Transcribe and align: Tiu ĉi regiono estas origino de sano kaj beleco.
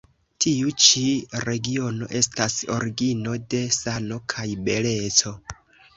Tiu 0.43 0.71
ĉi 0.85 1.03
regiono 1.49 2.09
estas 2.21 2.57
origino 2.77 3.37
de 3.55 3.63
sano 3.79 4.19
kaj 4.35 4.51
beleco. 4.71 5.35